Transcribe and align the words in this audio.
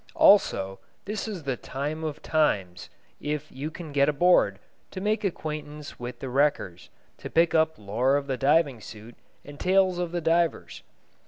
Also, 0.15 0.79
this 1.05 1.27
is 1.27 1.43
the 1.43 1.55
time 1.55 2.03
of 2.03 2.23
times, 2.23 2.89
if 3.19 3.51
you 3.51 3.69
can 3.69 3.91
get 3.91 4.09
aboard, 4.09 4.57
to 4.89 4.99
make 4.99 5.23
acquaintance 5.23 5.99
with 5.99 6.17
the 6.21 6.27
wreckers, 6.29 6.89
to 7.19 7.29
pick 7.29 7.53
up 7.53 7.77
lore 7.77 8.17
of 8.17 8.25
the 8.25 8.35
diving 8.35 8.81
suit 8.81 9.13
and 9.45 9.59
tales 9.59 9.99
of 9.99 10.11
the 10.11 10.19
divers. 10.19 10.81